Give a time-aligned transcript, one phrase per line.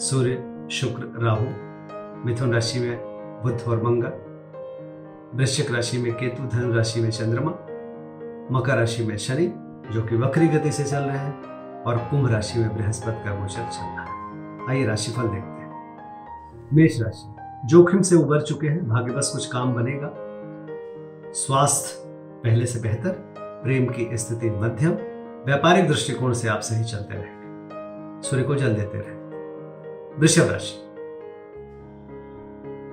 [0.00, 1.44] सूर्य, शुक्र, राहु,
[2.26, 2.98] मिथुन राशि में
[3.42, 4.12] बुध और मंगल,
[5.38, 7.50] वृश्चिक राशि में केतु, धनु राशि में चंद्रमा,
[8.52, 9.46] मकर राशि में शनि,
[9.92, 11.42] जो कि वक्री गति से चल रहे हैं,
[11.82, 15.72] और कुंभ राशि में बृहस्पति का गोचर चल रहा है। आइए राशिफल देखते हैं।
[16.72, 17.34] मेष राशि,
[17.66, 20.14] जोखिम से उबर चुके हैं, भाग्यवश कुछ काम बनेगा।
[21.32, 22.02] स्वास्थ्य
[22.44, 24.92] पहले से बेहतर, प्रेम की स्थिति मध्यम,
[25.46, 27.40] व्यापारिक दृष्टिकोण से आप सही चलते रहेंगे।
[28.28, 29.19] सूर्य को जल देते रहे।
[30.20, 30.86] वृषभ राशि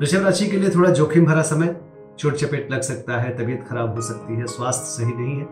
[0.00, 1.80] वृषभ राशि के लिए थोड़ा जोखिम भरा समय,
[2.18, 5.46] चोट चपेट लग सकता है, तबीयत खराब हो सकती है, स्वास्थ्य सही नहीं है।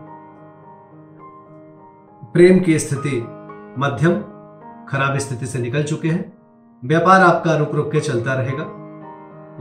[2.33, 3.21] प्रेम की स्थिति
[3.79, 4.13] मध्यम,
[4.85, 6.37] खराब स्थिति से निकल चुके हैं।
[6.85, 8.65] व्यापार आपका रुक रुक के चलता रहेगा।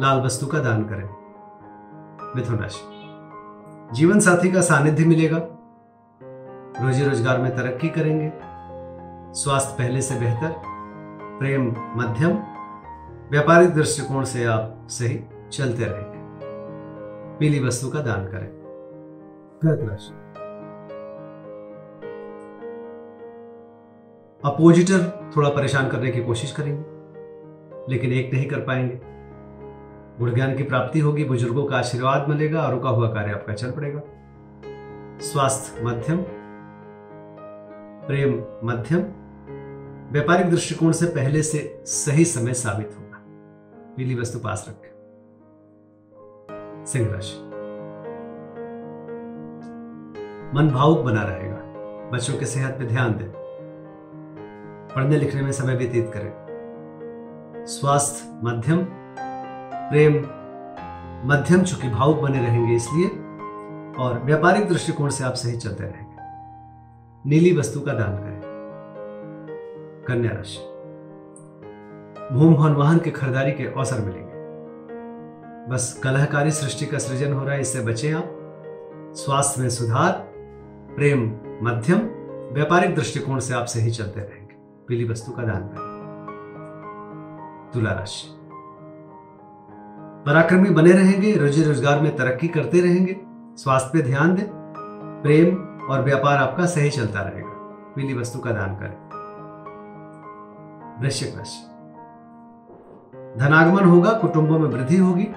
[0.00, 1.08] लाल वस्तु का दान करें।
[2.36, 5.38] मिथुन राशि। जीवन साथी का सानिध्य मिलेगा।
[6.82, 8.32] रोजी रोज़गार में तरक्की करेंगे।
[9.34, 10.77] स्वास्थ्य पहले से बेहतर।
[11.38, 12.32] प्रेम मध्यम
[13.30, 15.18] व्यापारिक दृष्टिकोण से आप सही
[15.52, 16.18] चलते रहेंगे
[17.38, 18.48] पीली वस्तु का दान करें।
[19.64, 20.14] कर्क राशि
[24.44, 29.00] अपोजिटर थोड़ा परेशान करने की कोशिश करेंगे लेकिन एक नहीं कर पाएँगे।
[30.18, 33.70] गुण ज्ञान की प्राप्ति होगी बुज़ुर्गों का आशीर्वाद मिलेगा और रुका हुआ कार्य आपका चल
[33.70, 34.00] पड़ेगा।
[35.22, 36.18] स्वास्थ्य मध्यम
[38.06, 39.02] प्रेम मध्यम
[40.12, 43.24] व्यापारिक दृष्टिकोण से पहले से सही समय साबित होगा।
[43.96, 44.98] पीली वस्तु पास रखें।
[46.86, 47.36] सिंह राशि।
[50.56, 51.56] मन भावुक बना रहेगा।
[52.10, 53.32] बच्चों की सेहत पे ध्यान दें।
[54.96, 56.32] पढ़ने लिखने में समय व्यतीत करें।
[57.66, 58.78] स्वास्थ्य, मध्यम,
[59.90, 60.14] प्रेम,
[61.28, 63.08] मध्यम चूँकि भावुक बने रहेंगे इसलिए,
[63.98, 66.16] और व्यापारिक दृष्टिकोण से आप सही चलते रहेंगे।
[67.30, 68.37] नीली वस्तु का दान करें।
[70.08, 70.58] कन्या राशि।
[72.34, 74.28] भूम भवन वाहन की खरीदारी के अवसर मिलेंगे।
[75.72, 78.34] बस कलहकारी सृष्टि का सृजन हो रहा है, इससे बचें आप।
[79.16, 80.12] स्वास्थ्य में सुधार,
[80.96, 81.20] प्रेम
[81.62, 81.98] मध्यम,
[82.54, 84.54] व्यापारिक दृष्टिकोण से आप सही चलते रहेंगे।
[84.88, 85.86] पीली वस्तु का दान करें।
[87.74, 88.28] तुला राशि।
[90.26, 93.16] पराक्रमी बने रहेंगे, रोजी रोज़गार में तरक्की करते रहेंगे।
[93.56, 94.44] स्वास्थ्य पे ध्यान दें।
[95.22, 95.56] प्रेम
[95.90, 97.50] और व्यापार आपका सही चलता रहेगा।
[97.96, 99.07] पीली वस्तु का दान करें।
[101.00, 101.64] वृश्चिक राशि।
[103.40, 105.28] धनागमन होगा, कुटुंबों में वृद्धि होगी,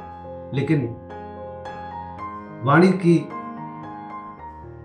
[0.59, 0.95] लेकिन
[2.63, 3.29] वाणी की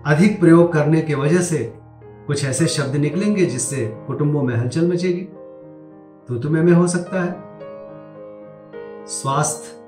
[0.05, 1.79] अधिक प्रयोग करने की वजह से
[2.27, 5.21] कुछ ऐसे शब्द निकलेंगे जिससे कुटुंबों में हलचल मचेगी।
[6.27, 7.47] तो तुम्हें में हो सकता है।
[9.05, 9.79] स्वास्थ्य,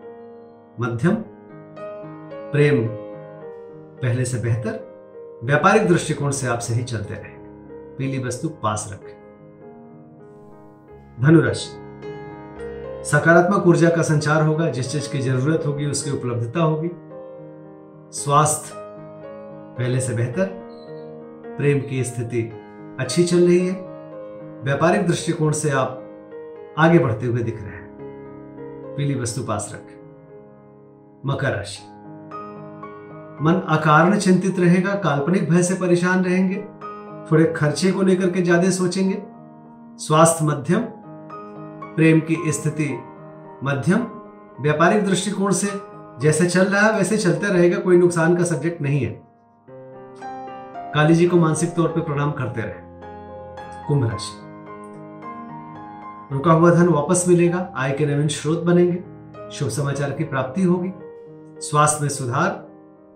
[0.79, 1.15] मध्यम,
[2.51, 2.87] प्रेम
[4.01, 4.89] पहले से बेहतर।
[5.43, 7.39] व्यापारिक दृष्टिकोण से आप सही चलते रहे।
[7.97, 9.18] पीली वस्तु पास रखें।
[11.21, 11.69] धनुराशि।
[13.09, 16.89] सकारात्मक ऊर्जा का संचार होगा, जिस चीज़ की ज़रूरत होगी, उसकी उपलब्धता होगी।
[18.11, 18.73] स्वास्थ्य
[19.79, 20.45] पहले से बेहतर।
[21.57, 22.41] प्रेम की स्थिति
[22.99, 23.73] अच्छी चल रही है।
[24.63, 26.05] व्यापारिक दृष्टिकोण से आप
[26.77, 29.97] आगे बढ़ते हुए दिख रहे हैं। पीली वस्तु पास रखें।
[31.25, 31.83] मकर राशि।
[33.43, 36.55] मन अकारण चिंतित रहेगा, काल्पनिक भय से परेशान रहेंगे।
[37.31, 39.23] थोड़े खर्चे को लेकर के ज़्यादा सोचेंगे।
[39.97, 40.81] स्वास्थ्य मध्यम
[41.99, 42.99] प्रेम की स्थिति
[43.63, 44.01] मध्यम,
[44.61, 45.67] व्यापारिक दृष्टिकोण से
[46.21, 49.21] जैसे चल रहा है, वैसे चलते रहेगा, कोई नुकसान का सब्जेक्ट नहीं है।
[50.93, 52.73] काली जी को मानसिक तौर पर प्रणाम करते रहे।
[53.87, 54.41] कुंभ राशि।
[56.35, 59.03] रुका हुआ धन वापस मिलेगा, आय के नवीन स्रोत बनेंगे,
[59.51, 60.91] शुभ समाचार की प्राप्ति होगी,
[61.61, 62.49] स्वास्थ्य में सुधार,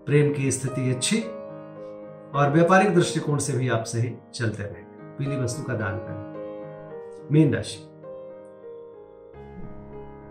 [0.06, 1.20] प्रेम की स्थिति अच्छी,
[2.34, 6.34] और व्यापारिक दृष्टिकोण से भी आप सही चलते रहेंगे। पीली वस्तु का दान करें।
[7.32, 7.90] मीन राशि।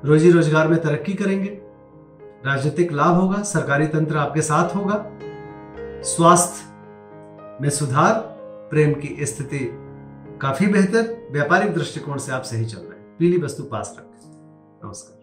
[0.06, 1.50] रोजी रोज़गार में तरक्की करेंगे।
[2.46, 4.96] राजनीतिक लाभ होगा, सरकारी तंत्र आपके साथ होगा।
[6.04, 8.14] स्वास्थ्य में सुधार,
[8.72, 9.60] प्रेम की स्थिति
[10.42, 14.32] काफ़ी बेहतर, व्यापारिक दृष्टिकोण से आप सही चल रहे हैं। पीली वस्तु पास रखें।
[14.88, 15.23] नमस्कार।